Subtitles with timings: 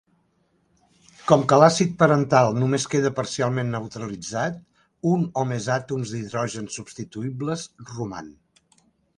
[1.31, 4.57] Com que l'àcid parental només queda parcialment neutralitzat,
[5.13, 8.35] un o més àtoms d'hidrogen substituïbles roman.